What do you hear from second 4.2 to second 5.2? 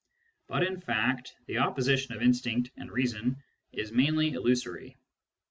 illusory.